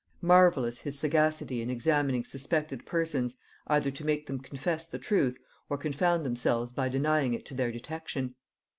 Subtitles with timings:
[0.23, 3.35] Marvellous his sagacity in examining suspected persons,
[3.67, 5.37] either to make them confess the truth,
[5.69, 8.33] or confound themselves by denying it to their detection.